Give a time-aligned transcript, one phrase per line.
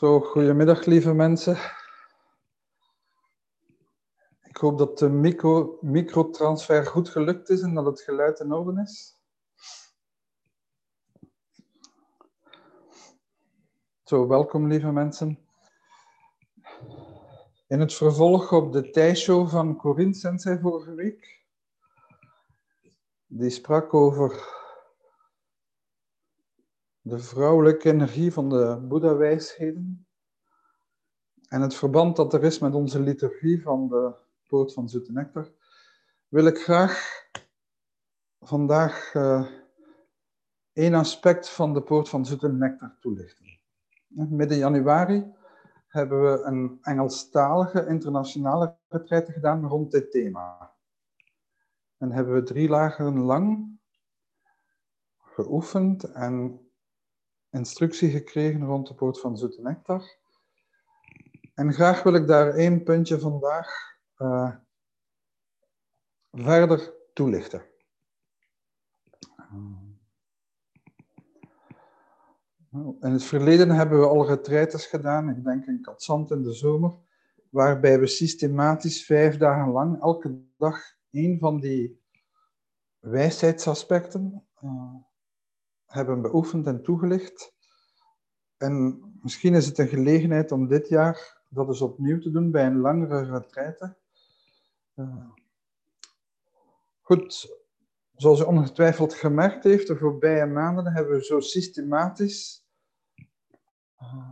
[0.00, 1.56] Zo, goedemiddag lieve mensen.
[4.42, 8.80] Ik hoop dat de micro, microtransfer goed gelukt is en dat het geluid in orde
[8.82, 9.20] is.
[14.04, 15.38] Zo, welkom lieve mensen.
[17.66, 21.44] In het vervolg op de tijdshow van Corinne Sensei vorige week.
[23.26, 24.59] Die sprak over
[27.00, 30.06] de vrouwelijke energie van de Boeddha-wijsheden
[31.48, 34.14] en het verband dat er is met onze liturgie van de
[34.46, 35.52] Poort van Zoete Nectar,
[36.28, 37.24] wil ik graag
[38.40, 39.46] vandaag uh,
[40.72, 43.60] één aspect van de Poort van Zoete Nectar toelichten.
[44.08, 45.32] Midden januari
[45.86, 50.74] hebben we een Engelstalige internationale retraite gedaan rond dit thema.
[51.96, 53.78] En hebben we drie lagen lang
[55.16, 56.69] geoefend en
[57.50, 60.18] instructie gekregen rond de poort van Zoete Nectar.
[61.54, 64.54] En graag wil ik daar één puntje vandaag uh,
[66.30, 67.62] verder toelichten.
[73.00, 76.94] In het verleden hebben we al retraites gedaan, ik denk in Katzand in de zomer,
[77.48, 82.00] waarbij we systematisch vijf dagen lang elke dag één van die
[82.98, 84.94] wijsheidsaspecten uh,
[85.90, 87.54] hebben beoefend en toegelicht.
[88.56, 92.66] En misschien is het een gelegenheid om dit jaar dat eens opnieuw te doen bij
[92.66, 93.96] een langere retraite.
[94.94, 95.30] Uh,
[97.00, 97.58] goed,
[98.14, 102.64] zoals u ongetwijfeld gemerkt heeft, de voorbije maanden hebben we zo systematisch
[104.00, 104.30] uh,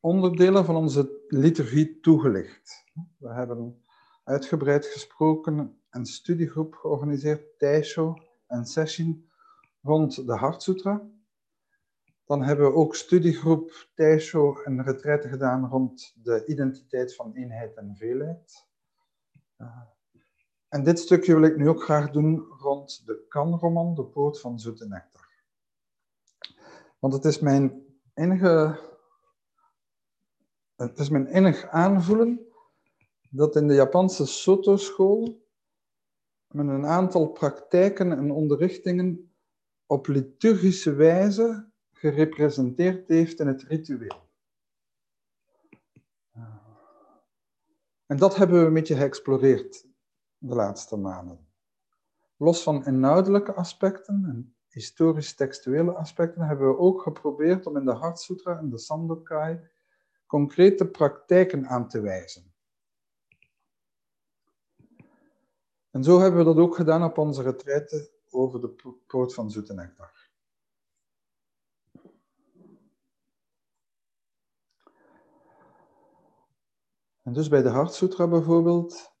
[0.00, 2.84] onderdelen van onze liturgie toegelicht.
[3.18, 3.82] We hebben
[4.24, 9.30] uitgebreid gesproken, een studiegroep georganiseerd, Taisho en Session,
[9.82, 11.10] rond de Hartsutra.
[12.24, 17.96] Dan hebben we ook studiegroep Taisho en retraite gedaan rond de identiteit van eenheid en
[17.96, 18.66] veelheid.
[19.58, 19.82] Uh,
[20.68, 24.58] en dit stukje wil ik nu ook graag doen rond de Kan-roman, de poort van
[24.58, 25.28] zoete nectar.
[26.98, 27.84] Want het is mijn
[28.14, 28.80] enige,
[30.76, 32.46] het is mijn enig aanvoelen
[33.30, 35.46] dat in de Japanse Soto-school
[36.46, 39.31] men een aantal praktijken en onderrichtingen
[39.92, 44.30] op liturgische wijze gerepresenteerd heeft in het ritueel.
[48.06, 49.86] En dat hebben we een beetje geëxploreerd
[50.38, 51.48] de laatste maanden.
[52.36, 58.58] Los van inhoudelijke aspecten en historisch-textuele aspecten hebben we ook geprobeerd om in de Hartsutra
[58.58, 59.60] en de Sandokai
[60.26, 62.54] concrete praktijken aan te wijzen.
[65.90, 69.74] En zo hebben we dat ook gedaan op onze retraite over de poort van zoete
[69.74, 70.30] nectar.
[77.22, 79.12] En dus bij de Hartsutra bijvoorbeeld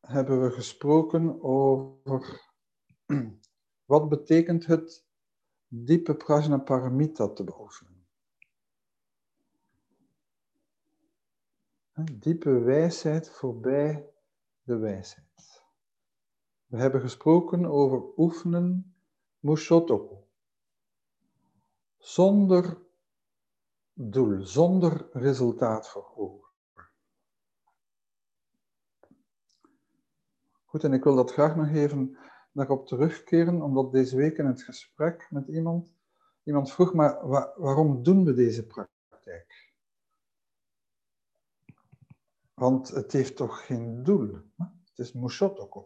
[0.00, 2.52] hebben we gesproken over
[3.84, 5.06] wat betekent het
[5.68, 8.06] diepe prajnaparamita te beoefenen.
[12.12, 14.10] Diepe wijsheid voorbij
[14.62, 15.55] de wijsheid.
[16.66, 18.94] We hebben gesproken over oefenen
[19.38, 20.16] Mushotoku.
[21.98, 22.78] Zonder
[23.92, 26.50] doel, zonder resultaat voor ogen.
[30.64, 32.18] Goed, en ik wil dat graag nog even
[32.52, 35.94] daarop terugkeren, omdat deze week in het gesprek met iemand,
[36.42, 39.74] iemand vroeg, maar waarom doen we deze praktijk?
[42.54, 44.40] Want het heeft toch geen doel?
[44.56, 45.80] Het is Mushotoku.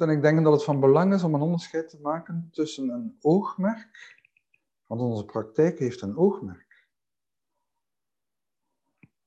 [0.00, 3.18] En ik denk dat het van belang is om een onderscheid te maken tussen een
[3.20, 4.22] oogmerk,
[4.86, 6.88] want onze praktijk heeft een oogmerk.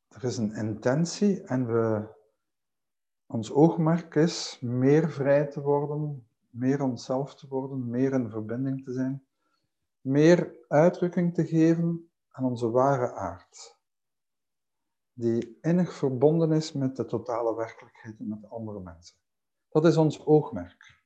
[0.08, 2.08] Er is een intentie en we,
[3.26, 8.94] ons oogmerk is meer vrij te worden, meer onszelf te worden, meer in verbinding te
[8.94, 9.26] zijn,
[10.02, 13.78] meer uitdrukking te geven aan onze ware aard,
[15.14, 19.16] die innig verbonden is met de totale werkelijkheid en met andere mensen.
[19.78, 21.02] Dat is ons oogmerk.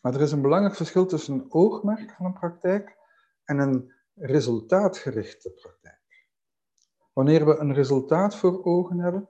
[0.00, 2.96] Maar er is een belangrijk verschil tussen een oogmerk van een praktijk
[3.44, 6.28] en een resultaatgerichte praktijk.
[7.12, 9.28] Wanneer we een resultaat voor ogen hebben,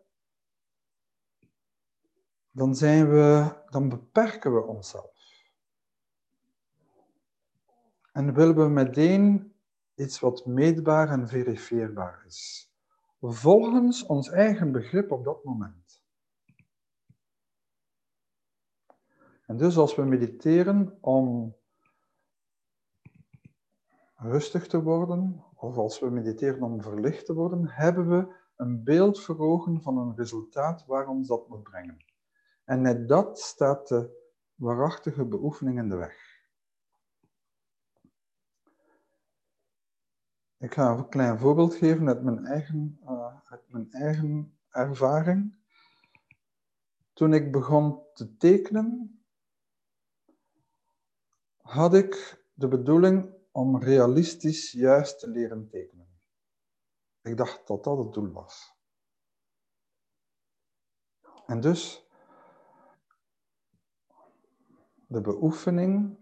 [2.51, 5.45] dan, zijn we, dan beperken we onszelf.
[8.13, 9.55] En willen we meteen
[9.95, 12.73] iets wat meetbaar en verifieerbaar is,
[13.21, 15.90] volgens ons eigen begrip op dat moment.
[19.51, 21.57] En dus als we mediteren om
[24.17, 29.21] rustig te worden, of als we mediteren om verlicht te worden, hebben we een beeld
[29.21, 32.05] voor ogen van een resultaat waar ons dat moet brengen.
[32.65, 36.43] En net dat staat de waarachtige beoefening in de weg.
[40.57, 45.59] Ik ga een klein voorbeeld geven uit mijn eigen, uh, uit mijn eigen ervaring.
[47.13, 49.20] Toen ik begon te tekenen,
[51.71, 56.21] had ik de bedoeling om realistisch juist te leren tekenen.
[57.23, 58.75] Ik dacht dat dat het doel was.
[61.47, 62.09] En dus
[65.07, 66.19] de beoefening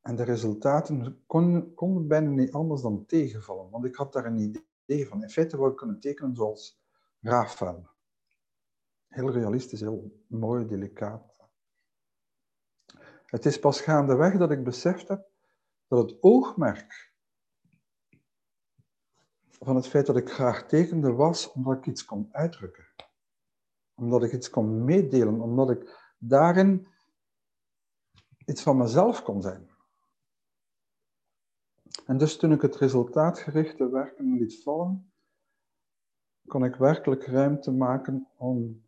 [0.00, 4.62] en de resultaten konden kon bijna niet anders dan tegenvallen, want ik had daar een
[4.84, 5.22] idee van.
[5.22, 6.82] In feite wou ik kunnen tekenen zoals
[7.20, 7.88] Rafael.
[9.08, 11.29] Heel realistisch, heel mooi, delicaat.
[13.30, 15.28] Het is pas gaandeweg dat ik beseft heb
[15.86, 17.12] dat het oogmerk
[19.48, 22.86] van het feit dat ik graag tekende was omdat ik iets kon uitdrukken.
[23.94, 26.88] Omdat ik iets kon meedelen, omdat ik daarin
[28.46, 29.70] iets van mezelf kon zijn.
[32.06, 35.12] En dus toen ik het resultaatgerichte werken liet vallen,
[36.46, 38.84] kon ik werkelijk ruimte maken om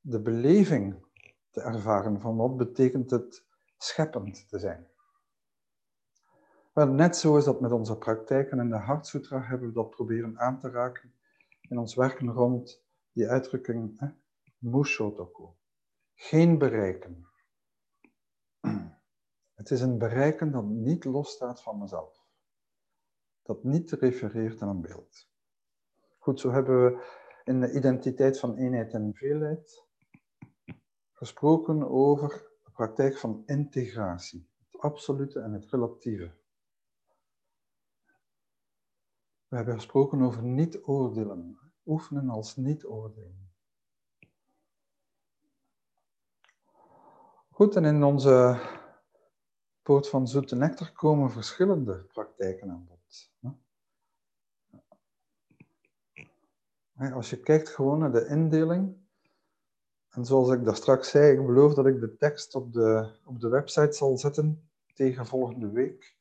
[0.00, 1.04] de beleving
[1.50, 3.48] te ervaren van wat betekent het
[3.82, 4.88] scheppend te zijn.
[6.72, 10.38] Wel, net zo is dat met onze praktijken in de Hartsutra hebben we dat proberen
[10.38, 11.14] aan te raken
[11.60, 14.08] in ons werken rond die uitdrukking hè,
[14.58, 15.48] Mushotoku.
[16.14, 17.26] Geen bereiken.
[19.54, 22.24] Het is een bereiken dat niet losstaat van mezelf.
[23.42, 25.28] Dat niet refereert aan een beeld.
[26.18, 27.04] Goed, zo hebben we
[27.44, 29.84] in de identiteit van eenheid en veelheid
[31.12, 32.49] gesproken over
[32.80, 34.48] praktijk van integratie.
[34.70, 36.32] Het absolute en het relatieve.
[39.48, 41.58] We hebben gesproken over niet oordelen.
[41.86, 43.52] Oefenen als niet oordelen.
[47.50, 48.60] Goed, en in onze
[49.82, 53.32] poort van zoete nectar komen verschillende praktijken aan bod.
[57.12, 58.99] Als je kijkt gewoon naar de indeling,
[60.10, 63.40] en zoals ik daar straks zei, ik beloof dat ik de tekst op de, op
[63.40, 66.16] de website zal zetten tegen volgende week.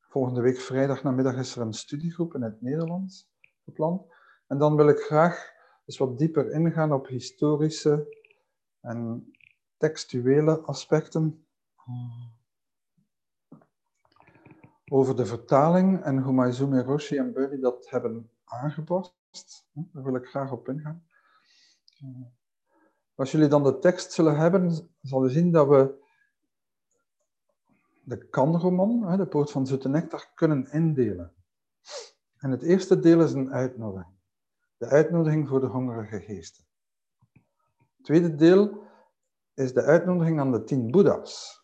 [0.00, 3.30] Volgende week vrijdag namiddag is er een studiegroep in het Nederlands
[3.64, 4.02] gepland.
[4.46, 5.52] En dan wil ik graag
[5.86, 8.16] eens wat dieper ingaan op historische
[8.80, 9.32] en
[9.76, 11.46] textuele aspecten.
[14.84, 19.14] Over de vertaling en hoe Maizumi Roshi en Burry dat hebben aangepast.
[19.72, 21.06] Daar wil ik graag op ingaan.
[23.14, 26.00] Als jullie dan de tekst zullen hebben, zal je zien dat we
[28.04, 31.34] de kanroman, de poort van zoete nectar, kunnen indelen.
[32.36, 34.14] En het eerste deel is een uitnodiging.
[34.76, 36.64] De uitnodiging voor de hongerige geesten.
[37.76, 38.82] Het tweede deel
[39.54, 41.60] is de uitnodiging aan de tien boeddha's.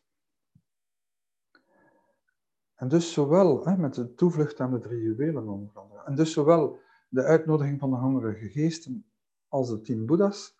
[2.75, 6.81] En dus zowel, met de toevlucht aan de drie juwelen onder andere, en dus zowel
[7.09, 9.08] de uitnodiging van de hongerige geesten
[9.49, 10.59] als de tien boeddha's,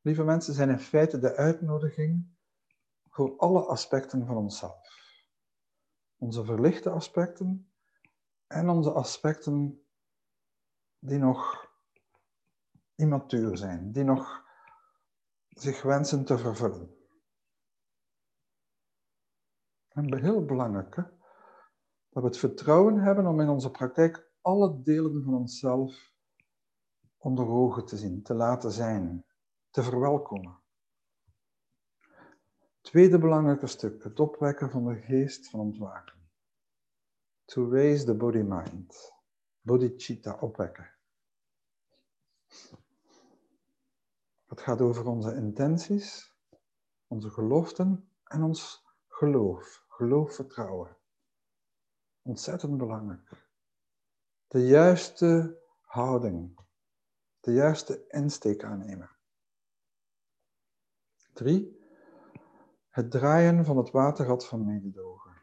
[0.00, 2.36] lieve mensen, zijn in feite de uitnodiging
[3.08, 4.98] voor alle aspecten van onszelf
[6.20, 7.72] onze verlichte aspecten
[8.46, 9.84] en onze aspecten
[10.98, 11.68] die nog
[12.94, 14.44] immatuur zijn, die nog
[15.48, 16.94] zich wensen te vervullen.
[19.88, 25.34] En heel belangrijk dat we het vertrouwen hebben om in onze praktijk alle delen van
[25.34, 26.09] onszelf
[27.22, 29.24] onder ogen te zien, te laten zijn,
[29.70, 30.58] te verwelkomen.
[32.80, 36.18] Tweede belangrijke stuk, het opwekken van de geest van ontwaken.
[37.44, 39.12] To raise the body-mind.
[39.60, 40.90] Bodhicitta opwekken.
[44.46, 46.34] Het gaat over onze intenties,
[47.06, 49.84] onze geloften en ons geloof.
[49.88, 50.96] Geloof, vertrouwen.
[52.22, 53.48] Ontzettend belangrijk.
[54.48, 56.58] De juiste houding.
[57.40, 59.10] De juiste insteek aannemen.
[61.32, 61.80] Drie,
[62.88, 65.42] het draaien van het waterrad van mededogen.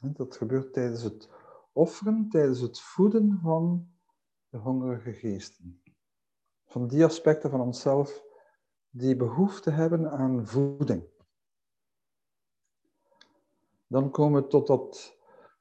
[0.00, 1.28] Dat gebeurt tijdens het
[1.72, 3.92] offeren, tijdens het voeden van
[4.48, 5.82] de hongerige geesten.
[6.66, 8.22] Van die aspecten van onszelf
[8.90, 11.12] die behoefte hebben aan voeding.
[13.86, 15.18] Dan komen we tot dat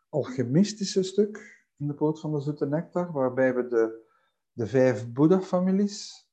[0.10, 4.06] alchemistische stuk in de poort van de zoete nectar, waarbij we de,
[4.52, 6.28] de vijf Boeddha-families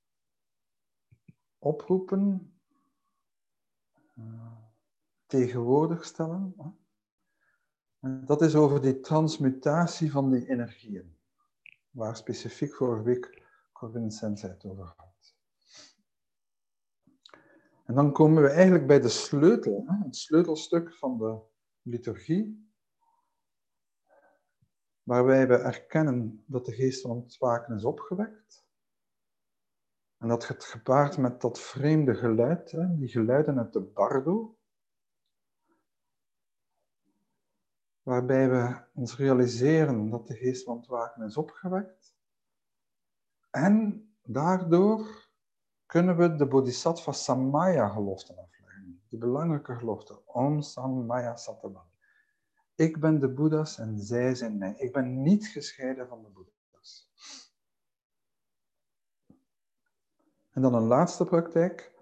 [1.58, 2.52] oproepen,
[4.18, 4.52] uh,
[5.26, 6.54] tegenwoordig stellen.
[8.00, 11.18] En dat is over die transmutatie van die energieën,
[11.90, 13.42] waar specifiek vorige week
[13.72, 15.34] Corinne Sens het over had.
[17.84, 21.40] En dan komen we eigenlijk bij de sleutel, het sleutelstuk van de
[21.82, 22.69] liturgie,
[25.10, 28.66] waarbij we erkennen dat de geest van ontwaken is opgewekt.
[30.16, 34.58] En dat gaat gepaard met dat vreemde geluid, die geluiden uit de bardo,
[38.02, 42.14] waarbij we ons realiseren dat de geest van ontwaken is opgewekt.
[43.50, 45.28] En daardoor
[45.86, 49.02] kunnen we de Bodhisattva Samaya gelofte afleggen.
[49.08, 50.26] Die belangrijke gelofte.
[50.26, 51.89] Om Samaya Sattva.
[52.80, 54.74] Ik ben de Boeddha's en zij zijn mij.
[54.76, 57.10] Ik ben niet gescheiden van de Boeddha's.
[60.50, 61.92] En dan een laatste praktijk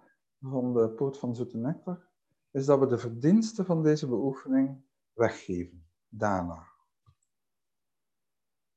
[0.41, 2.09] van de poot van zoete nectar,
[2.51, 4.83] is dat we de verdiensten van deze beoefening
[5.13, 6.67] weggeven, daarna.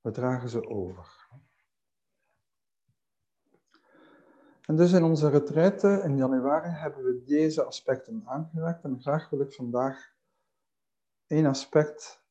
[0.01, 1.29] We dragen ze over.
[4.65, 9.41] En dus in onze retraite in januari hebben we deze aspecten aangeraakt en graag wil
[9.41, 10.19] ik vandaag
[11.31, 12.23] één aspect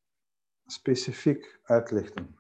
[0.67, 2.39] specifiek uitlichten.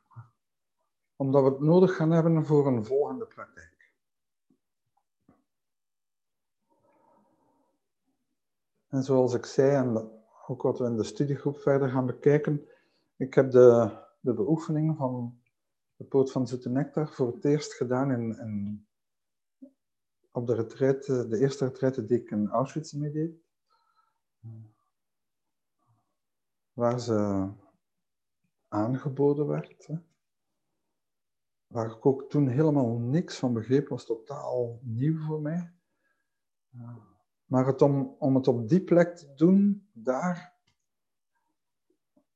[1.16, 3.94] Omdat we het nodig gaan hebben voor een volgende praktijk.
[8.88, 10.10] En zoals ik zei, en
[10.46, 12.68] ook wat we in de studiegroep verder gaan bekijken,
[13.16, 15.40] ik heb de, de beoefening van
[15.96, 18.86] de poot van Zoete Nectar voor het eerst gedaan in,
[20.32, 23.42] op de retraite, de eerste retraite die ik in Auschwitz meedeed,
[26.80, 27.48] waar ze
[28.68, 29.88] aangeboden werd,
[31.66, 35.72] waar ik ook toen helemaal niks van begreep, was totaal nieuw voor mij.
[37.44, 40.58] Maar het om, om het op die plek te doen, daar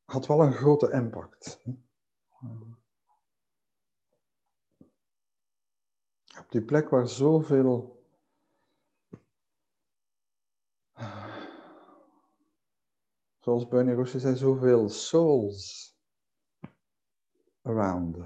[0.04, 1.62] had wel een grote impact.
[6.38, 7.93] Op die plek waar zoveel
[13.44, 15.92] zoals Bernie Roosje zei, zoveel souls
[17.62, 18.16] around.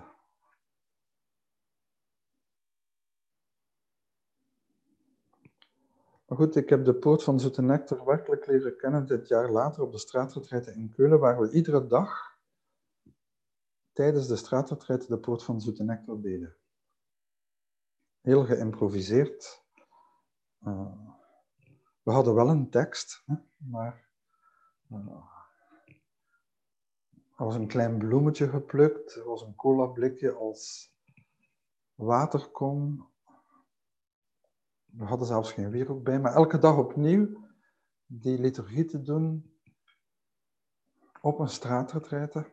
[6.26, 9.82] Maar goed, ik heb de poort van Zoete Nectar werkelijk leren kennen dit jaar later
[9.82, 12.38] op de straatretreiten in Keulen, waar we iedere dag
[13.92, 16.56] tijdens de straatretreiten de poort van Zoete Nectar deden
[18.20, 19.64] heel geïmproviseerd.
[20.66, 20.92] Uh,
[22.02, 24.07] we hadden wel een tekst, hè, maar
[27.36, 30.92] was een klein bloemetje geplukt, was een cola blikje als
[31.94, 33.08] waterkom.
[34.84, 37.46] We hadden zelfs geen wierook bij, maar elke dag opnieuw
[38.06, 39.58] die liturgie te doen
[41.20, 42.46] op een straatretreiten.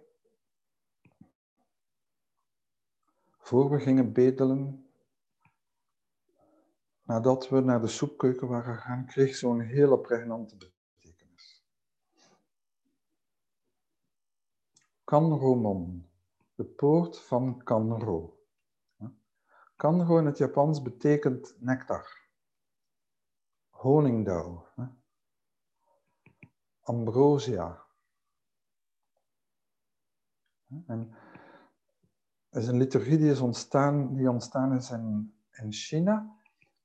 [3.37, 4.89] Voor we gingen bedelen,
[7.03, 10.57] nadat we naar de soepkeuken waren gegaan, kreeg zo'n hele pregnante
[15.05, 16.09] Kanromon,
[16.55, 18.39] de poort van Kanro.
[19.75, 22.07] Kanro in het Japans betekent nectar,
[23.69, 24.67] honingdauw,
[26.81, 27.83] ambrosia.
[30.88, 31.15] En
[32.50, 36.35] is een liturgie die is ontstaan, die ontstaan is in, in China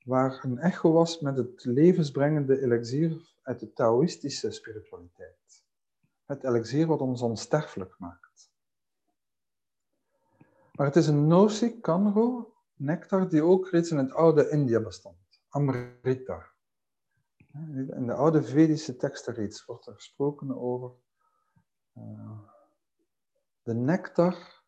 [0.04, 5.29] waar een echo was met het levensbrengende elixier uit de Taoïstische spiritualiteit.
[6.30, 8.50] Het elixier wat ons onsterfelijk maakt.
[10.72, 15.42] Maar het is een notie, kanro, nectar, die ook reeds in het oude India bestond.
[15.48, 16.46] Amrita.
[17.90, 20.92] In de oude Vedische teksten reeds wordt er gesproken over
[21.94, 22.40] uh,
[23.62, 24.62] de nectar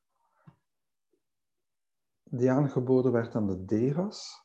[2.23, 4.45] die aangeboden werd aan de devas.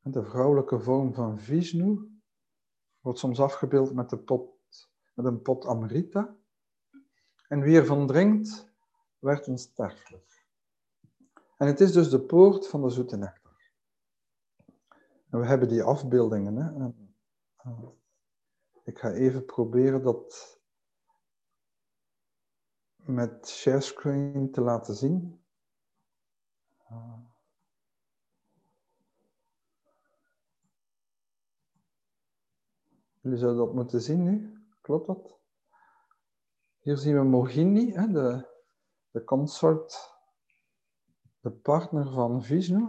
[0.00, 2.20] De vrouwelijke vorm van Vishnu
[3.00, 4.60] wordt soms afgebeeld met, de pot,
[5.14, 6.36] met een pot Amrita.
[7.48, 8.72] En wie ervan drinkt,
[9.18, 10.46] werd onsterfelijk.
[11.56, 13.70] En het is dus de poort van de zoete nectar.
[15.30, 16.56] En we hebben die afbeeldingen.
[16.56, 16.92] Hè?
[17.56, 17.88] Eh,
[18.84, 20.60] ik ga even proberen dat
[22.96, 25.40] met sharescreen te laten zien.
[33.20, 34.51] Jullie zouden dat moeten zien nu.
[34.82, 35.40] Klopt dat?
[36.78, 38.48] Hier zien we Mohini, de,
[39.10, 40.14] de consort,
[41.40, 42.88] de partner van Vishnu.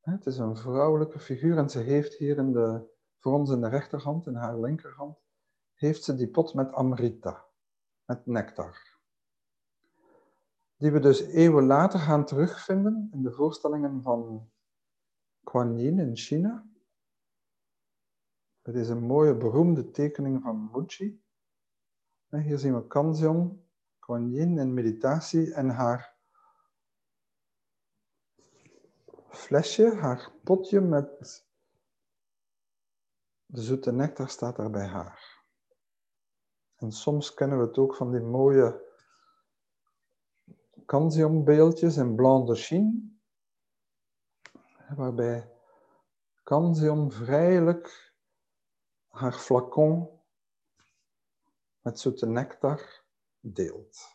[0.00, 3.68] Het is een vrouwelijke figuur en ze heeft hier in de, voor ons in de
[3.68, 5.18] rechterhand, in haar linkerhand,
[5.74, 7.44] heeft ze die pot met Amrita.
[8.04, 8.98] met nectar.
[10.76, 14.50] Die we dus eeuwen later gaan terugvinden in de voorstellingen van
[15.42, 16.66] Kuan Yin in China.
[18.64, 21.22] Het is een mooie beroemde tekening van Muji.
[22.28, 23.66] Hier zien we Kanzeon,
[23.98, 26.16] Kuan Yin in meditatie en haar
[29.28, 31.46] flesje, haar potje met
[33.46, 35.42] de zoete nectar staat daar bij haar.
[36.76, 38.82] En soms kennen we het ook van die mooie
[40.86, 43.18] Kanzeon-beeldjes in blanc de Chine,
[44.96, 45.50] waarbij
[46.42, 48.13] Kanzeon vrijelijk
[49.14, 50.20] haar flacon
[51.80, 53.02] met zoete nectar
[53.40, 54.12] deelt.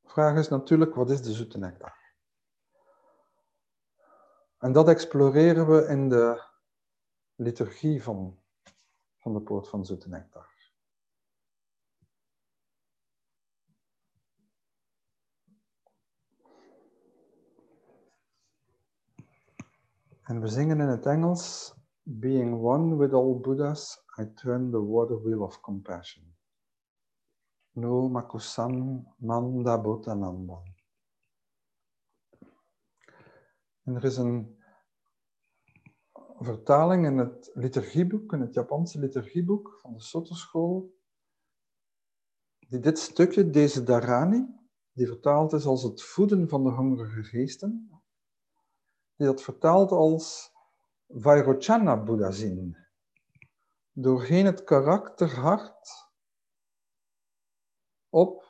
[0.00, 2.02] De vraag is natuurlijk, wat is de zoete nectar?
[4.58, 6.44] En dat exploreren we in de
[7.34, 8.42] liturgie van,
[9.16, 10.53] van de poort van zoete nectar.
[20.24, 25.22] En we zingen in het Engels, Being one with all Buddhas, I turn the water
[25.22, 26.36] wheel of compassion.
[27.72, 30.62] No makusan manda botananda.
[33.82, 34.58] En er is een
[36.38, 40.94] vertaling in het liturgieboek, in het Japanse liturgieboek van de Soto-school,
[42.68, 44.46] die dit stukje, deze Dharani,
[44.92, 48.02] die vertaald is als het voeden van de hongerige geesten,
[49.16, 50.52] die dat vertaalt als
[51.08, 52.76] Vairochana Buddha zien.
[53.92, 56.08] Doorheen het karakter hart
[58.08, 58.44] op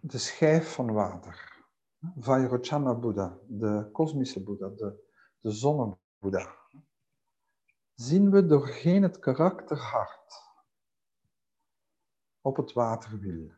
[0.00, 1.50] de schijf van water.
[2.16, 5.10] Vairochana Buddha, de kosmische Boeddha, de,
[5.40, 6.56] de zonne-Boeddha.
[7.94, 10.42] Zien we doorheen het karakter hart
[12.40, 13.52] op het waterwiel.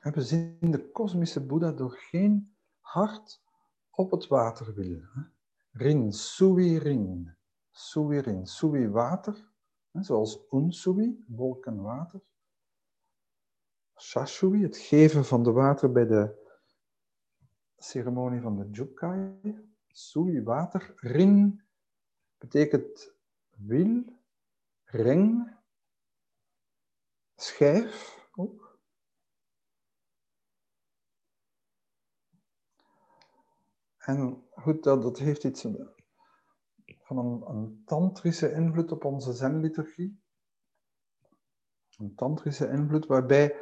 [0.00, 2.51] We zien de kosmische Boeddha doorheen
[2.92, 3.42] hart
[3.90, 5.32] op het water willen.
[5.72, 7.36] Rin, sui, rin.
[7.70, 8.46] Sui, rin.
[8.46, 9.50] Sui, water.
[9.92, 12.20] Zoals unsui, wolken water.
[13.96, 16.34] Shashui, het geven van de water bij de
[17.76, 19.40] ceremonie van de Jukai.
[19.86, 20.92] Sui, water.
[20.96, 21.62] Rin
[22.38, 23.14] betekent
[23.50, 24.04] wil,
[24.84, 25.56] ring,
[27.36, 28.78] schijf ook.
[34.02, 35.66] En goed, dat, dat heeft iets
[37.02, 40.22] van een, een tantrische invloed op onze zenliturgie.
[41.96, 43.56] Een tantrische invloed waarbij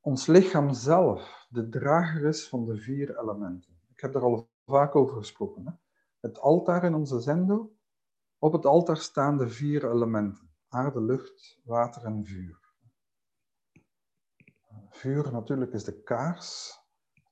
[0.00, 3.80] ons lichaam zelf de drager is van de vier elementen.
[3.88, 5.66] Ik heb daar al vaak over gesproken.
[5.66, 5.72] Hè?
[6.20, 7.76] Het altaar in onze zendo,
[8.38, 10.52] op het altaar staan de vier elementen.
[10.68, 12.62] Aarde, lucht, water en vuur.
[14.90, 16.78] Vuur natuurlijk is de kaars,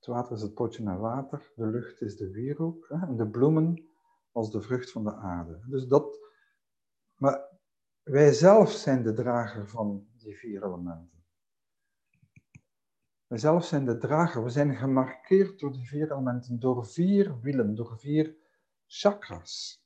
[0.02, 3.88] het water is het potje naar water, de lucht is de wierook en de bloemen
[4.32, 5.64] als de vrucht van de aarde.
[5.66, 6.18] Dus dat,
[7.16, 7.48] maar
[8.02, 11.24] wij zelf zijn de drager van die vier elementen.
[13.26, 17.74] Wij zelf zijn de drager, we zijn gemarkeerd door die vier elementen, door vier wielen,
[17.74, 18.36] door vier
[18.86, 19.84] chakras.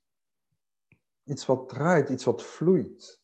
[1.25, 3.23] Iets wat draait, iets wat vloeit,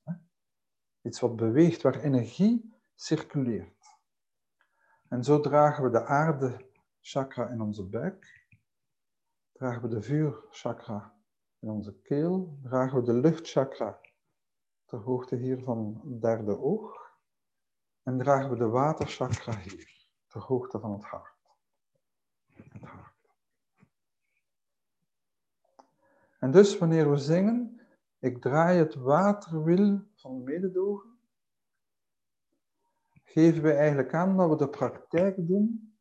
[1.02, 3.86] iets wat beweegt, waar energie circuleert.
[5.08, 6.70] En zo dragen we de aarde
[7.02, 8.46] chakra in onze buik.
[9.52, 11.14] Dragen we de vuurchakra
[11.58, 12.58] in onze keel.
[12.62, 14.00] Dragen we de luchtchakra
[14.84, 17.16] ter hoogte hier van het derde oog.
[18.02, 21.50] En dragen we de waterchakra hier, ter hoogte van het hart.
[22.52, 23.34] Het hart.
[26.38, 27.80] En dus wanneer we zingen,
[28.18, 31.18] ik draai het waterwiel van mededogen,
[33.24, 35.91] geven we eigenlijk aan dat we de praktijk doen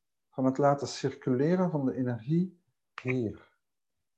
[0.41, 2.61] van het laten circuleren van de energie
[3.01, 3.49] hier.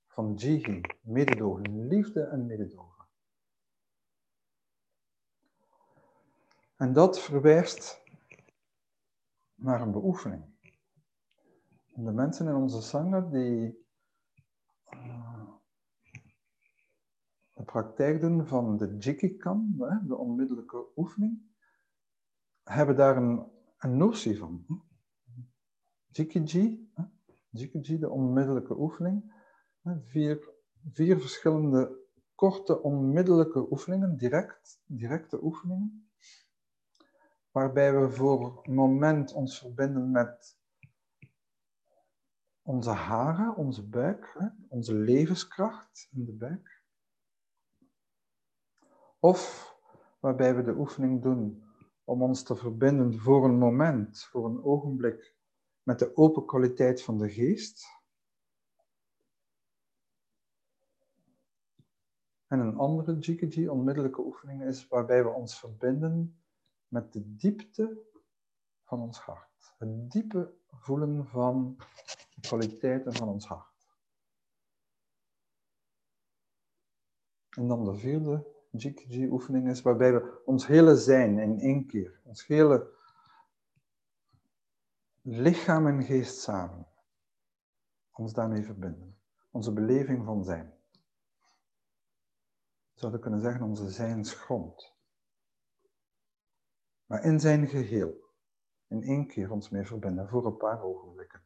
[0.07, 3.05] Van Jihi, mededogen, liefde en mededogen.
[6.75, 8.01] En dat verwijst
[9.55, 10.43] naar een beoefening.
[11.95, 13.85] de mensen in onze zanger die
[14.93, 15.49] uh,
[17.53, 19.73] de praktijk doen van de Jikikan,
[20.07, 21.41] de onmiddellijke oefening,
[22.63, 24.65] hebben daar een, een notie van.
[26.13, 26.93] Jikiji,
[27.49, 29.33] Jikiji, de onmiddellijke oefening.
[30.05, 30.49] Vier,
[30.91, 32.01] vier verschillende
[32.35, 36.07] korte onmiddellijke oefeningen, direct, directe oefeningen.
[37.51, 40.57] Waarbij we voor een moment ons verbinden met
[42.61, 46.83] onze haren, onze buik, onze levenskracht in de buik.
[49.19, 49.71] Of
[50.19, 51.63] waarbij we de oefening doen
[52.03, 55.35] om ons te verbinden voor een moment, voor een ogenblik,
[55.83, 58.01] met de open kwaliteit van de geest.
[62.47, 66.43] En een andere Jikiji, onmiddellijke oefening, is waarbij we ons verbinden
[66.87, 68.01] met de diepte
[68.83, 69.73] van ons hart.
[69.77, 71.75] Het diepe voelen van
[72.35, 73.71] de kwaliteiten van ons hart.
[77.49, 82.47] En dan de vierde Jikiji-oefening is waarbij we ons hele zijn in één keer, ons
[82.47, 82.91] hele
[85.23, 86.87] lichaam en geest samen,
[88.11, 89.17] ons daarmee verbinden.
[89.51, 90.73] Onze beleving van zijn.
[92.93, 94.93] We zouden kunnen zeggen onze zijnsgrond.
[97.05, 98.31] Maar in zijn geheel,
[98.87, 101.41] in één keer ons mee verbinden voor een paar ogenblikken.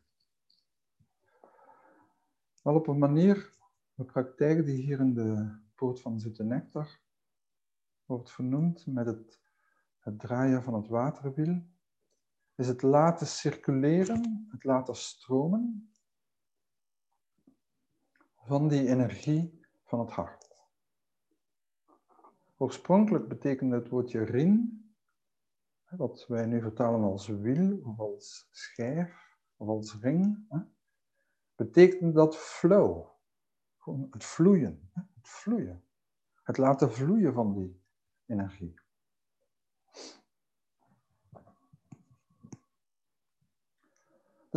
[2.63, 3.53] Wel op een manier,
[3.93, 6.99] de praktijk die hier in de poort van Zoete Nectar
[8.05, 9.41] wordt vernoemd met het,
[9.99, 11.61] het draaien van het waterwiel,
[12.57, 15.91] is het laten circuleren, het laten stromen
[18.35, 20.65] van die energie van het hart.
[22.57, 24.81] Oorspronkelijk betekende het woordje rin,
[25.89, 30.47] wat wij nu vertalen als wiel of als schijf of als ring,
[31.55, 33.07] betekent dat flow,
[34.11, 35.83] het vloeien, het vloeien,
[36.43, 37.81] het laten vloeien van die
[38.25, 38.79] energie.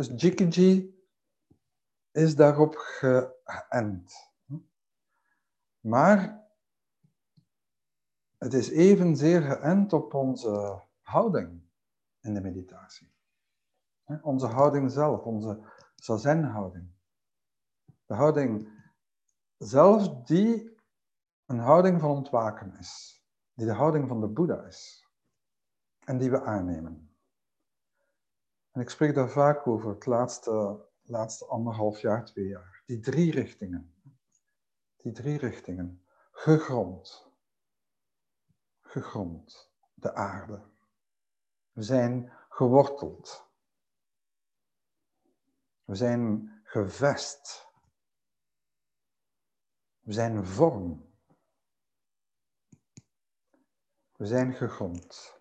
[0.01, 0.99] Dus Jikiji
[2.11, 4.13] is daarop geënt.
[5.79, 6.47] Maar
[8.37, 11.61] het is evenzeer geënt op onze houding
[12.21, 13.13] in de meditatie.
[14.21, 15.59] Onze houding zelf, onze
[15.95, 16.91] zazen-houding.
[18.05, 18.69] De houding
[19.57, 20.77] zelf die
[21.45, 25.07] een houding van ontwaken is die de houding van de Boeddha is
[25.99, 27.10] en die we aannemen.
[28.71, 32.83] En ik spreek daar vaak over het laatste, laatste anderhalf jaar, twee jaar.
[32.85, 33.95] Die drie richtingen.
[34.97, 36.05] Die drie richtingen.
[36.31, 37.31] Gegrond.
[38.81, 39.71] Gegrond.
[39.93, 40.69] De aarde.
[41.71, 43.49] We zijn geworteld.
[45.83, 47.69] We zijn gevest.
[49.99, 51.09] We zijn vorm.
[54.15, 55.40] We zijn gegrond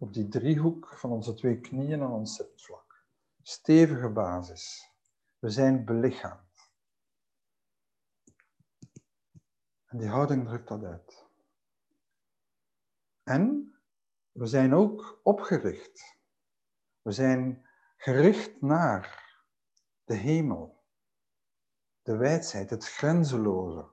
[0.00, 3.04] op die driehoek van onze twee knieën aan ons zitvlak.
[3.42, 4.92] Stevige basis.
[5.38, 6.72] We zijn belichaamd.
[9.84, 11.26] En die houding drukt dat uit.
[13.22, 13.74] En
[14.32, 16.18] we zijn ook opgericht.
[17.02, 19.34] We zijn gericht naar
[20.04, 20.84] de hemel,
[22.02, 23.88] de wijsheid, het grenzeloze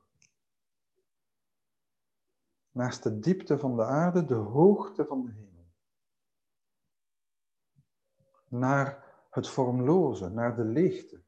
[2.78, 5.57] naast de diepte van de aarde, de hoogte van de hemel.
[8.48, 11.24] Naar het vormloze, naar de leegte.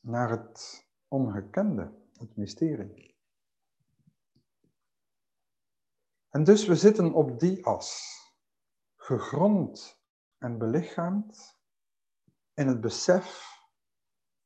[0.00, 3.16] Naar het ongekende, het mysterie.
[6.28, 8.16] En dus we zitten op die as,
[8.96, 10.00] gegrond
[10.38, 11.58] en belichaamd
[12.54, 13.56] in het besef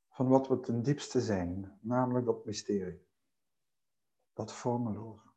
[0.09, 3.11] van wat we ten diepste zijn, namelijk dat mysterie
[4.33, 5.32] dat vormeloze.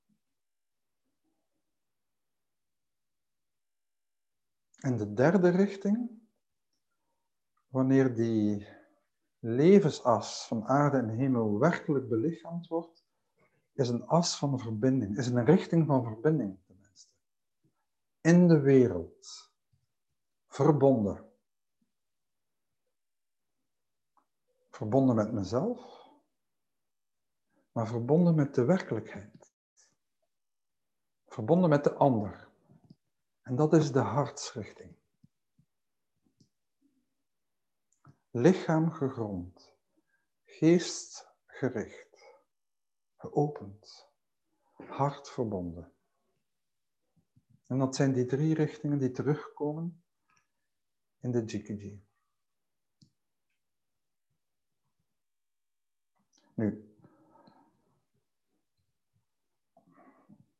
[4.86, 6.10] En de derde richting,
[7.67, 8.67] wanneer die
[9.39, 13.06] levensas van aarde en hemel werkelijk belichaamd wordt,
[13.74, 17.13] is een as van verbinding, is een richting van verbinding tenminste.
[18.21, 19.52] In de wereld,
[20.48, 21.30] verbonden.
[24.69, 26.10] Verbonden met mezelf,
[27.71, 29.54] maar verbonden met de werkelijkheid.
[31.26, 32.44] Verbonden met de ander.
[33.45, 34.95] En dat is de hartsrichting.
[38.31, 39.75] Lichaam gegrond,
[40.43, 42.39] geest gericht,
[43.15, 44.08] geopend,
[44.73, 45.93] hart verbonden.
[47.67, 50.03] En dat zijn die drie richtingen die terugkomen
[51.19, 52.05] in de Jikiji.
[56.53, 56.95] Nu,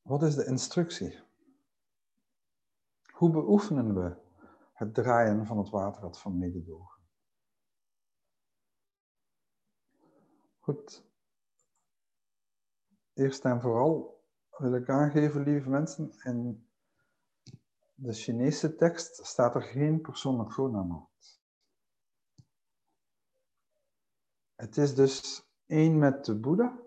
[0.02, 1.25] Wat is de instructie?
[3.16, 4.16] Hoe beoefenen we
[4.74, 7.02] het draaien van het waterrad van mededogen?
[10.60, 11.06] Goed.
[13.14, 14.24] Eerst en vooral
[14.58, 16.70] wil ik aangeven, lieve mensen, in
[17.94, 21.10] de Chinese tekst staat er geen persoonlijk voornaam.
[24.56, 26.80] Het is dus één met de Boeddha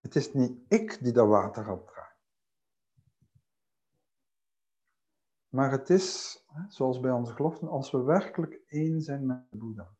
[0.00, 2.01] Het is niet ik die dat water draait.
[5.52, 6.38] Maar het is,
[6.68, 9.96] zoals bij onze geloften, als we werkelijk één zijn met de Boeddha.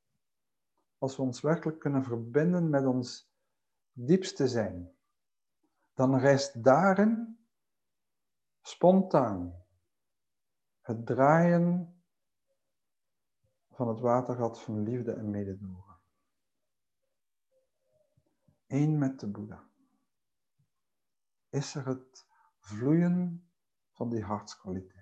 [0.99, 3.33] Als we ons werkelijk kunnen verbinden met ons
[3.93, 4.93] diepste zijn.
[5.95, 7.39] Dan rijst daarin
[8.61, 9.65] spontaan
[10.81, 11.97] het draaien
[13.71, 16.01] van het watergat van liefde en mededogen.
[18.67, 19.69] Eén met de Boeddha.
[21.49, 22.27] Is er het
[22.59, 23.51] vloeien
[23.91, 25.02] van die hartskwaliteit.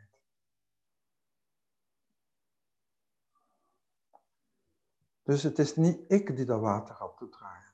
[5.30, 7.72] Dus het is niet ik die dat watergat doet draaien.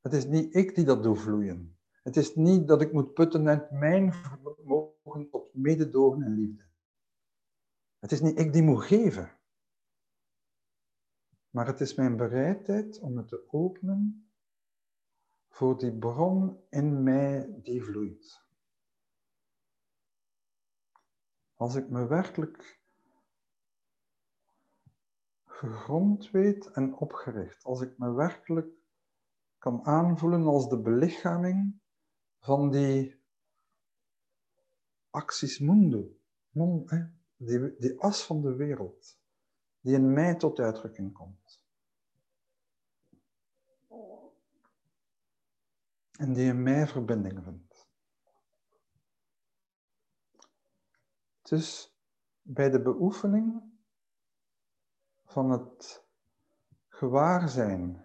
[0.00, 1.78] Het is niet ik die dat doet vloeien.
[2.02, 6.64] Het is niet dat ik moet putten uit mijn vermogen tot mededogen en liefde.
[7.98, 9.38] Het is niet ik die moet geven.
[11.50, 14.30] Maar het is mijn bereidheid om het te openen
[15.48, 18.42] voor die bron in mij die vloeit.
[21.54, 22.83] Als ik me werkelijk
[25.66, 28.68] gegrond weet en opgericht, als ik me werkelijk
[29.58, 31.80] kan aanvoelen als de belichaming
[32.38, 33.22] van die
[35.10, 36.16] acties mundo,
[37.36, 39.18] die, die as van de wereld,
[39.80, 41.62] die in mij tot uitdrukking komt.
[46.12, 47.88] En die in mij verbinding vindt.
[51.42, 51.96] Dus
[52.42, 53.73] bij de beoefening
[55.34, 56.06] van het
[56.88, 58.04] gewaarzijn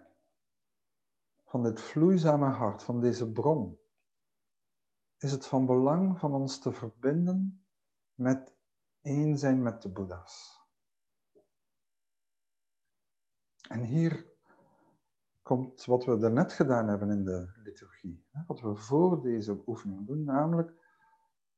[1.44, 3.78] van dit vloeizame hart, van deze bron,
[5.18, 7.64] is het van belang van ons te verbinden
[8.14, 8.56] met
[9.00, 10.60] één zijn met de Boeddha's.
[13.68, 14.26] En hier
[15.42, 18.26] komt wat we daarnet gedaan hebben in de liturgie.
[18.46, 20.74] Wat we voor deze oefening doen, namelijk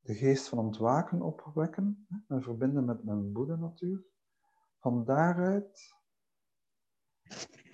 [0.00, 4.11] de geest van ontwaken opwekken en verbinden met mijn Boeddha-natuur.
[4.82, 5.94] Van daaruit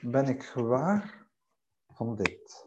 [0.01, 1.27] ben ik gewaar
[1.87, 2.67] van dit.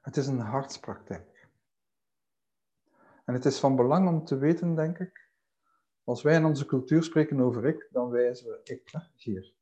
[0.00, 1.48] Het is een hartspraktijk.
[3.24, 5.30] En het is van belang om te weten, denk ik,
[6.04, 9.54] als wij in onze cultuur spreken over ik, dan wijzen we ik hier.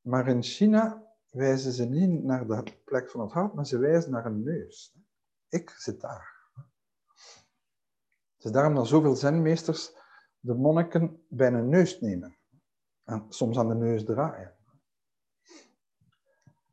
[0.00, 4.10] Maar in China wijzen ze niet naar de plek van het hart, maar ze wijzen
[4.10, 4.94] naar een neus.
[5.48, 6.36] Ik zit daar.
[8.34, 9.97] Het is daarom dat zoveel zenmeesters
[10.48, 12.36] de monniken bij een neus nemen.
[13.04, 14.56] En soms aan de neus draaien.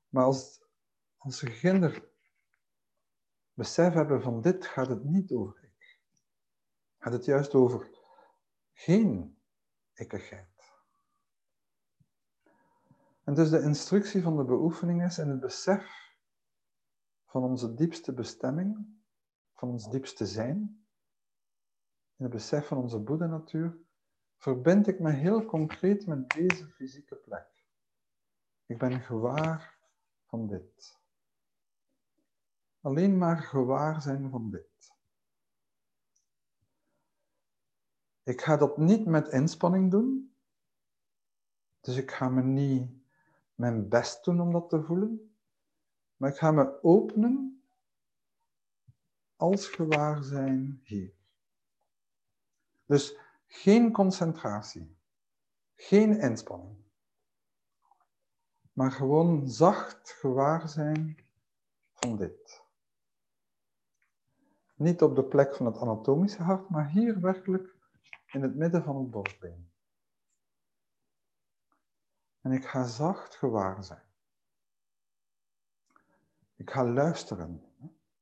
[0.10, 0.62] Maar als,
[1.18, 2.04] als ze geen
[3.54, 6.00] besef hebben van dit gaat het niet over ik.
[6.98, 7.90] Gaat het juist over
[8.74, 9.38] geen
[9.94, 10.54] ikkigheid.
[13.24, 16.14] En dus de instructie van de beoefening is in het besef
[17.26, 19.00] van onze diepste bestemming,
[19.54, 20.85] van ons diepste zijn,
[22.18, 23.78] in het besef van onze Boeddha-natuur,
[24.38, 27.66] verbind ik me heel concreet met deze fysieke plek.
[28.66, 29.78] Ik ben gewaar
[30.26, 31.00] van dit.
[32.82, 34.94] Alleen maar gewaar zijn van dit.
[38.24, 40.36] Ik ga dat niet met inspanning doen.
[41.80, 42.92] Dus ik ga me niet
[43.56, 45.36] mijn best doen om dat te voelen.
[46.18, 47.64] Maar ik ga me openen
[49.36, 51.14] als gewaarzijn hier.
[52.86, 53.18] Dus
[53.48, 54.98] geen concentratie,
[55.76, 56.78] geen inspanning,
[58.72, 61.18] maar gewoon zacht gewaarzijn
[61.94, 62.64] van dit.
[64.76, 67.76] Niet op de plek van het anatomische hart, maar hier werkelijk
[68.26, 69.72] in het midden van het borstbeen.
[72.42, 74.04] En ik ga zacht gewaar zijn.
[76.56, 77.64] Ik ga luisteren.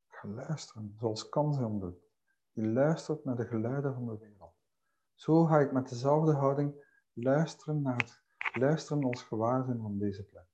[0.08, 1.98] Ik ga luisteren, zoals Kanzeon doet.
[2.54, 4.33] Die luistert naar de geluiden van de wereld.
[5.14, 8.24] Zo ga ik met dezelfde houding luisteren naar het
[8.54, 10.52] luisteren als gewaarzijn van deze plek.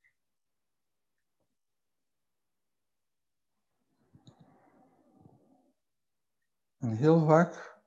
[6.77, 7.81] En heel vaak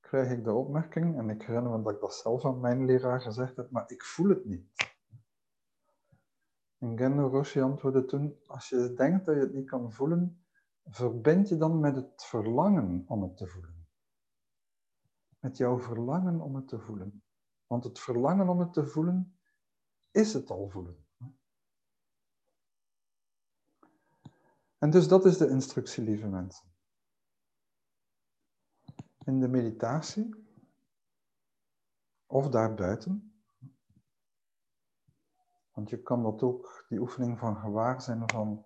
[0.00, 3.20] krijg ik de opmerking, en ik herinner me dat ik dat zelf aan mijn leraar
[3.20, 4.90] gezegd heb, maar ik voel het niet.
[6.78, 10.44] En Gendo Roshi antwoordde toen, als je denkt dat je het niet kan voelen,
[10.84, 13.71] verbind je dan met het verlangen om het te voelen.
[15.42, 17.22] Met jouw verlangen om het te voelen.
[17.66, 19.38] Want het verlangen om het te voelen,
[20.10, 21.06] is het al voelen.
[24.78, 26.66] En dus dat is de instructie, lieve mensen.
[29.24, 30.34] In de meditatie,
[32.26, 33.32] of daarbuiten,
[35.72, 38.64] Want je kan dat ook, die oefening van gewaarzijn van,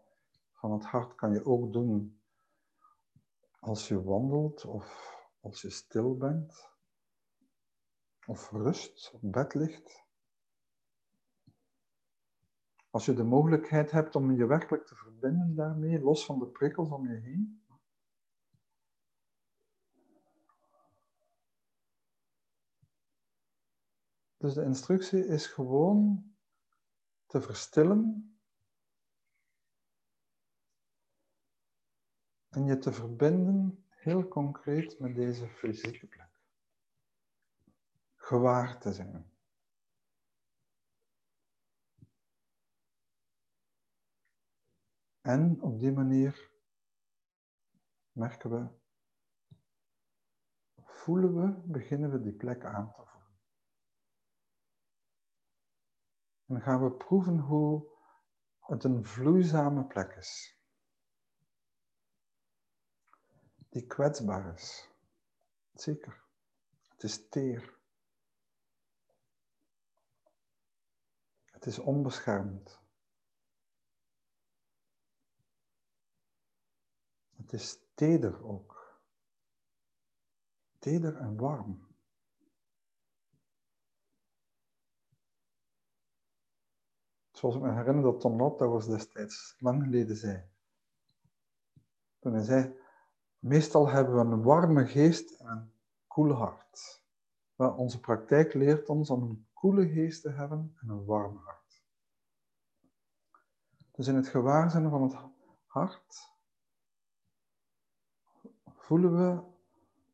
[0.52, 2.20] van het hart, kan je ook doen
[3.58, 5.15] als je wandelt of
[5.46, 6.70] als je stil bent
[8.26, 10.04] of rust op bed ligt.
[12.90, 16.90] Als je de mogelijkheid hebt om je werkelijk te verbinden daarmee, los van de prikkels
[16.90, 17.64] om je heen.
[24.36, 26.34] Dus de instructie is gewoon
[27.26, 28.38] te verstillen
[32.48, 36.40] en je te verbinden heel concreet met deze fysieke plek.
[38.14, 39.30] Gewaar te zijn.
[45.20, 46.50] En op die manier
[48.12, 48.68] merken we,
[50.82, 53.38] voelen we, beginnen we die plek aan te voelen.
[56.46, 57.88] En gaan we proeven hoe
[58.60, 60.55] het een vloeizame plek is.
[63.76, 64.88] Die kwetsbaar is.
[65.74, 66.22] Zeker.
[66.88, 67.78] Het is teer.
[71.44, 72.80] Het is onbeschermd.
[77.36, 79.00] Het is teder ook.
[80.78, 81.86] Teder en warm.
[87.30, 90.48] Zoals ik me herinner dat Tom Lot dat was destijds lang geleden zei.
[92.18, 92.84] Toen hij zei,
[93.46, 95.72] meestal hebben we een warme geest en een
[96.06, 97.04] koel hart.
[97.54, 101.84] Maar onze praktijk leert ons om een koele geest te hebben en een warm hart.
[103.92, 105.16] Dus in het gewaarzijn van het
[105.66, 106.34] hart
[108.64, 109.42] voelen we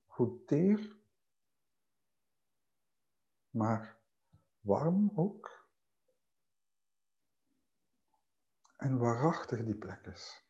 [0.06, 0.96] goed teer,
[3.50, 3.98] maar
[4.60, 5.66] warm ook.
[8.76, 10.41] En waarachtig die plek is.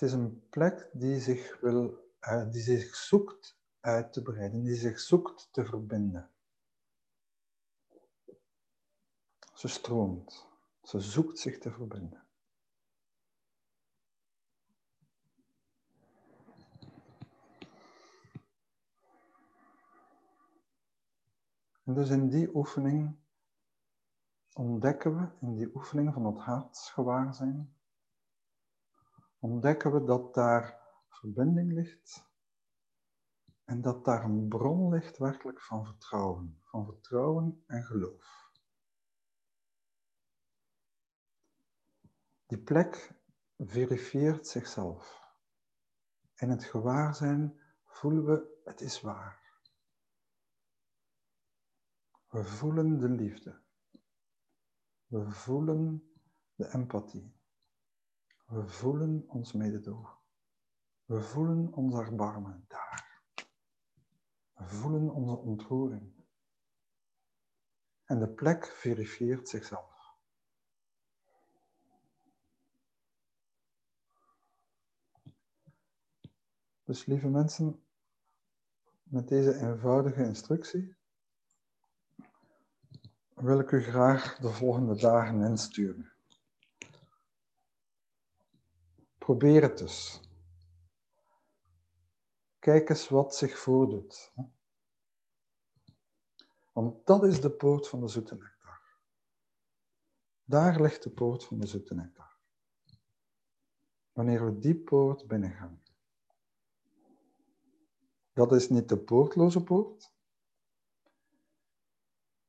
[0.00, 4.74] Het is een plek die zich, wil, uh, die zich zoekt uit te breiden, die
[4.74, 6.30] zich zoekt te verbinden.
[9.54, 10.48] Ze stroomt,
[10.82, 12.26] ze zoekt zich te verbinden.
[21.84, 23.16] En dus in die oefening
[24.52, 27.74] ontdekken we, in die oefening van het hartsgewaarzijn,
[29.40, 32.28] ontdekken we dat daar verbinding ligt
[33.64, 38.50] en dat daar een bron ligt werkelijk van vertrouwen, van vertrouwen en geloof.
[42.46, 43.14] Die plek
[43.56, 45.20] verifieert zichzelf.
[46.34, 49.40] In het gewaarzijn voelen we, het is waar.
[52.28, 53.60] We voelen de liefde.
[55.06, 56.10] We voelen
[56.54, 57.39] de empathie.
[58.50, 60.18] We voelen ons mededogen.
[61.04, 63.22] We voelen ons erbarmen daar.
[64.52, 66.12] We voelen onze ontroering.
[68.04, 70.14] En de plek verifieert zichzelf.
[76.84, 77.84] Dus lieve mensen,
[79.02, 80.96] met deze eenvoudige instructie
[83.34, 86.12] wil ik u graag de volgende dagen insturen.
[89.30, 90.20] Probeer het dus.
[92.58, 94.32] Kijk eens wat zich voordoet.
[96.72, 98.82] Want dat is de poort van de zoete nectar.
[100.44, 102.36] Daar ligt de poort van de zoete nectar.
[104.12, 105.82] Wanneer we die poort binnengaan.
[108.32, 110.12] Dat is niet de poortloze poort,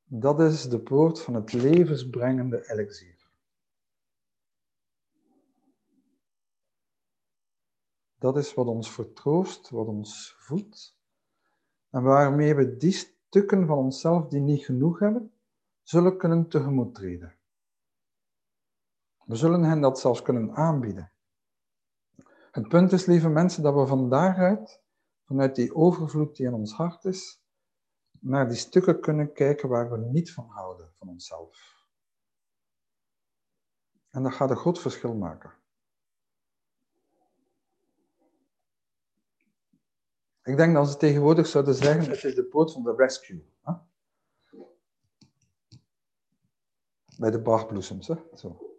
[0.04, 3.21] dat is de poort van het levensbrengende elixier.
[8.22, 10.98] Dat is wat ons vertroost, wat ons voedt
[11.90, 15.34] en waarmee we die stukken van onszelf die niet genoeg hebben,
[15.82, 17.36] zullen kunnen tegemoet treden.
[19.26, 21.12] We zullen hen dat zelfs kunnen aanbieden.
[22.52, 24.82] Het punt is, lieve mensen, dat we van daaruit,
[25.26, 27.44] vanuit die overvloed die in ons hart is,
[28.20, 31.86] naar die stukken kunnen kijken waar we niet van houden, van onszelf.
[34.10, 35.61] En dat gaat een groot verschil maken.
[40.44, 43.46] Ik denk dat ze tegenwoordig zouden zeggen, het is de poort van de rescue.
[43.64, 43.74] Hè?
[47.18, 48.16] Bij de Bachbloesems, hè?
[48.36, 48.70] Zo.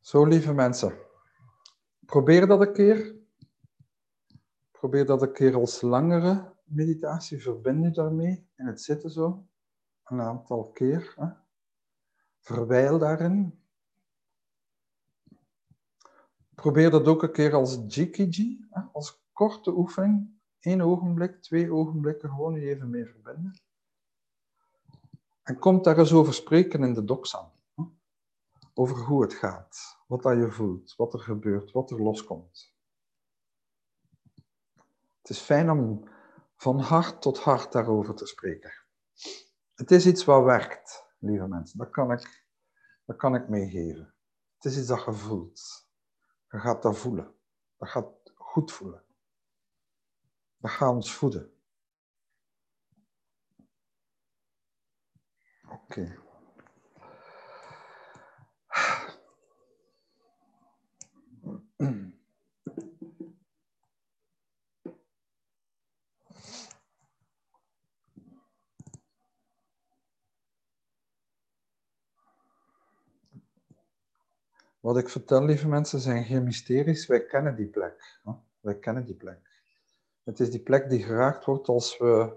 [0.00, 0.98] Zo, lieve mensen,
[2.06, 3.16] probeer dat een keer.
[4.70, 7.42] Probeer dat een keer als langere meditatie.
[7.42, 9.46] Verbind je daarmee in het zitten zo.
[10.12, 11.14] Een aantal keer.
[11.16, 11.28] Hè?
[12.38, 13.62] Verwijl daarin.
[16.54, 20.40] Probeer dat ook een keer als jikiji, als korte oefening.
[20.60, 23.60] Eén ogenblik, twee ogenblikken, gewoon je even mee verbinden.
[25.42, 27.52] En kom daar eens over spreken in de doxa.
[28.74, 32.74] Over hoe het gaat, wat dat je voelt, wat er gebeurt, wat er loskomt.
[35.18, 36.08] Het is fijn om
[36.56, 38.72] van hart tot hart daarover te spreken.
[39.74, 41.78] Het is iets wat werkt, lieve mensen.
[41.78, 42.46] Dat kan ik,
[43.04, 44.14] dat kan ik meegeven.
[44.54, 45.88] Het is iets dat je voelt.
[46.50, 47.34] Je gaat dat voelen.
[47.76, 49.04] Dat gaat goed voelen.
[50.56, 51.52] Dat gaat ons voeden.
[55.68, 56.20] Oké.
[74.82, 77.06] Wat ik vertel, lieve mensen, zijn geen mysteries.
[77.06, 78.20] Wij kennen die plek.
[78.60, 79.62] Wij kennen die plek.
[80.22, 82.36] Het is die plek die geraakt wordt als we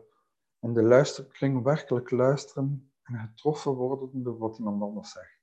[0.59, 5.39] in de luisterkring werkelijk luisteren en getroffen worden door wat iemand anders zegt.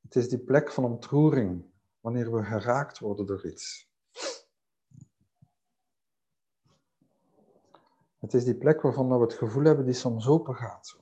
[0.00, 1.64] Het is die plek van ontroering,
[2.00, 3.90] wanneer we geraakt worden door iets.
[8.18, 11.01] Het is die plek waarvan we het gevoel hebben die soms open gaat.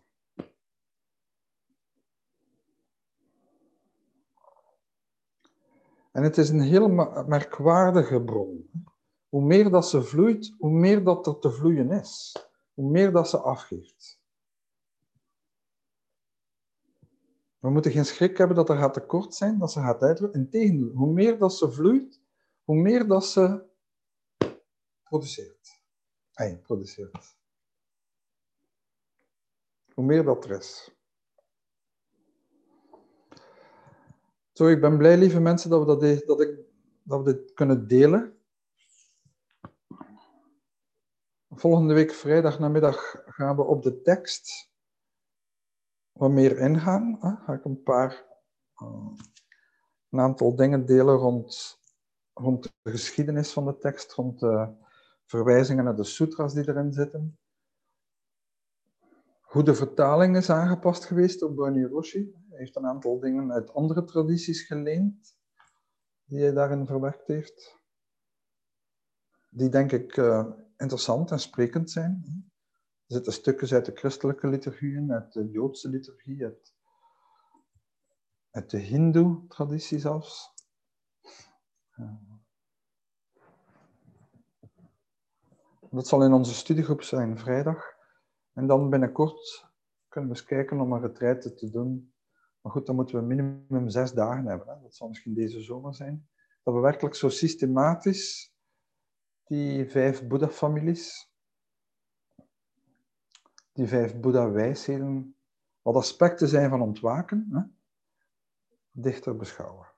[6.11, 6.89] En het is een heel
[7.27, 8.71] merkwaardige bron.
[9.29, 12.37] Hoe meer dat ze vloeit, hoe meer dat er te vloeien is.
[12.75, 14.21] Hoe meer dat ze afgeeft.
[17.59, 20.41] We moeten geen schrik hebben dat er gaat tekort zijn, dat ze gaat uitdrukken.
[20.41, 22.21] Integendeel, hoe meer dat ze vloeit,
[22.65, 23.69] hoe meer dat ze
[25.03, 25.83] produceert.
[26.33, 27.37] Ei, produceert.
[29.95, 31.00] Hoe meer dat er is.
[34.61, 36.59] Zo, ik ben blij, lieve mensen, dat we, dat, dat, ik,
[37.03, 38.39] dat we dit kunnen delen.
[41.51, 44.71] Volgende week vrijdag namiddag gaan we op de tekst
[46.13, 47.19] wat meer ingaan.
[47.21, 48.27] Ga ik een paar,
[48.83, 49.11] uh,
[50.11, 51.81] een aantal dingen delen rond,
[52.33, 54.73] rond de geschiedenis van de tekst, rond de
[55.25, 57.39] verwijzingen naar de sutras die erin zitten.
[59.41, 64.05] Hoe de vertaling is aangepast geweest door Bernie Roshi heeft een aantal dingen uit andere
[64.05, 65.37] tradities geleend,
[66.25, 67.79] die hij daarin verwerkt heeft.
[69.49, 72.23] Die denk ik uh, interessant en sprekend zijn.
[73.07, 76.45] Er zitten stukjes uit de christelijke liturgieën, uit de Joodse liturgie,
[78.51, 80.55] uit, de Hindoe-traditie zelfs.
[81.97, 82.15] Uh,
[85.91, 87.85] dat zal in onze studiegroep zijn vrijdag.
[88.53, 89.67] En dan binnenkort
[90.09, 92.15] kunnen we eens kijken om een retraite te doen
[92.61, 94.69] maar goed, dan moeten we minimum zes dagen hebben.
[94.69, 94.81] Hè.
[94.83, 96.29] Dat zal misschien deze zomer zijn.
[96.63, 98.55] Dat we werkelijk zo systematisch
[99.45, 101.31] die vijf Boeddha-families,
[103.73, 105.37] die vijf Boeddha-wijsheden,
[105.83, 107.63] wat aspecten zijn van ontwaken, hè,
[108.91, 109.90] dichter beschouwen.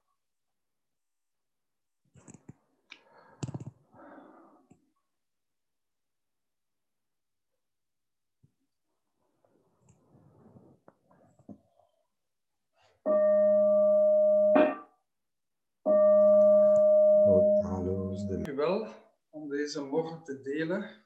[19.62, 21.04] Deze morgen te delen,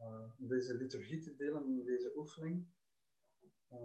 [0.00, 2.66] uh, deze liturgie te delen, deze oefening.
[3.72, 3.78] Uh,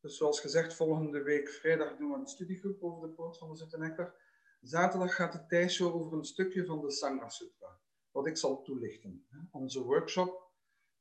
[0.00, 3.56] dus zoals gezegd, volgende week vrijdag doen we een studiegroep over de poort van de
[3.56, 4.14] Zittenekker.
[4.60, 9.26] Zaterdag gaat de Thijshow over een stukje van de Sangha Sutra, wat ik zal toelichten.
[9.50, 10.52] Onze workshop,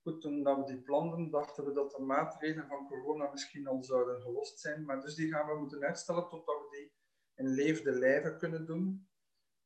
[0.01, 4.21] goed, toen we die planden, dachten we dat de maatregelen van corona misschien al zouden
[4.21, 6.93] gelost zijn, maar dus die gaan we moeten uitstellen totdat we die
[7.35, 9.08] in levende lijven kunnen doen.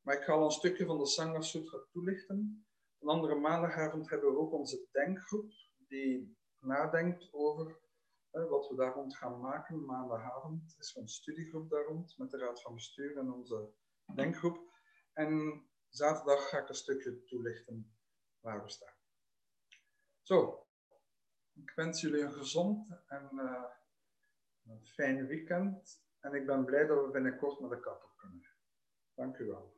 [0.04, 2.66] Maar ik ga al een stukje van de Sangha Sutra toelichten.
[2.98, 7.82] Een andere maandagavond hebben we ook onze denkgroep, die nadenkt over
[8.30, 9.84] wat we daar rond gaan maken.
[9.84, 13.72] Maandagavond is een studiegroep daar rond, met de Raad van Bestuur en onze
[14.14, 14.72] denkgroep.
[15.12, 17.96] En zaterdag ga ik een stukje toelichten
[18.40, 18.94] waar we staan.
[20.22, 20.66] Zo,
[21.52, 23.64] ik wens jullie een gezond en uh,
[24.66, 26.02] een fijn weekend.
[26.20, 28.46] En ik ben blij dat we binnenkort naar de kapper kunnen.
[29.14, 29.73] Dank u wel.